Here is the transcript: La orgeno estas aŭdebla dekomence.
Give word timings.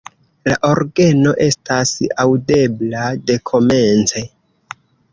La 0.47 0.53
orgeno 0.69 1.33
estas 1.49 1.93
aŭdebla 2.25 3.07
dekomence. 3.31 4.29